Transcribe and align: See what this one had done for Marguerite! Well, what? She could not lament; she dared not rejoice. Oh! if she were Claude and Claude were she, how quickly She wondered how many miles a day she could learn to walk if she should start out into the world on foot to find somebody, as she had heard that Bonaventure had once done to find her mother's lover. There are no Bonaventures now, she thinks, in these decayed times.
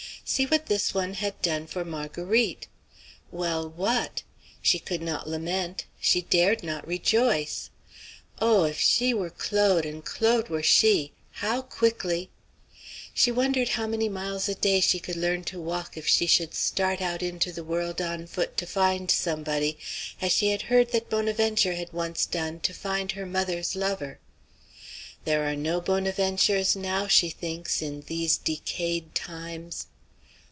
See 0.23 0.45
what 0.45 0.67
this 0.67 0.93
one 0.93 1.15
had 1.15 1.41
done 1.41 1.67
for 1.67 1.83
Marguerite! 1.83 2.67
Well, 3.31 3.67
what? 3.69 4.23
She 4.61 4.79
could 4.79 5.01
not 5.01 5.27
lament; 5.27 5.83
she 5.99 6.21
dared 6.21 6.63
not 6.63 6.87
rejoice. 6.87 7.69
Oh! 8.39 8.63
if 8.63 8.79
she 8.79 9.13
were 9.13 9.29
Claude 9.29 9.85
and 9.85 10.05
Claude 10.05 10.47
were 10.47 10.63
she, 10.63 11.11
how 11.31 11.61
quickly 11.61 12.29
She 13.13 13.29
wondered 13.29 13.69
how 13.69 13.87
many 13.87 14.07
miles 14.07 14.47
a 14.47 14.55
day 14.55 14.79
she 14.79 14.99
could 15.01 15.17
learn 15.17 15.43
to 15.45 15.59
walk 15.59 15.97
if 15.97 16.07
she 16.07 16.27
should 16.27 16.53
start 16.53 17.01
out 17.01 17.21
into 17.21 17.51
the 17.51 17.63
world 17.63 17.99
on 17.99 18.25
foot 18.25 18.55
to 18.55 18.65
find 18.65 19.11
somebody, 19.11 19.77
as 20.21 20.31
she 20.31 20.51
had 20.51 20.61
heard 20.63 20.93
that 20.93 21.09
Bonaventure 21.09 21.73
had 21.73 21.91
once 21.91 22.25
done 22.25 22.61
to 22.61 22.73
find 22.73 23.11
her 23.13 23.25
mother's 23.25 23.75
lover. 23.75 24.19
There 25.25 25.43
are 25.45 25.57
no 25.57 25.81
Bonaventures 25.81 26.73
now, 26.73 27.07
she 27.07 27.29
thinks, 27.29 27.81
in 27.81 28.01
these 28.01 28.37
decayed 28.37 29.13
times. 29.13 29.87